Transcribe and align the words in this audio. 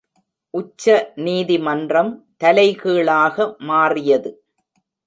உச்ச 0.53 0.85
நீதிமன்றம் 1.17 2.11
தலைகீழாக 2.37 3.55
மாறியது. 3.63 4.31